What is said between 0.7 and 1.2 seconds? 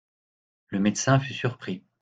médecin